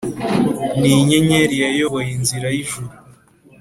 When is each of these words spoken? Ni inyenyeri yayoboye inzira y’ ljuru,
Ni 0.79 0.89
inyenyeri 1.01 1.55
yayoboye 1.63 2.09
inzira 2.17 2.47
y’ 2.55 2.59
ljuru, 2.67 2.95